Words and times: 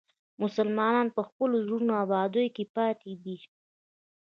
مسلمانان 0.43 1.07
په 1.15 1.21
خپلو 1.27 1.55
زړو 1.65 1.77
ابادیو 2.03 2.53
کې 2.55 2.63
پاتې 2.75 3.11
دي. 3.23 3.37